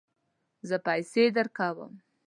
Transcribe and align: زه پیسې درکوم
زه 0.69 0.75
پیسې 0.87 1.23
درکوم 1.35 1.93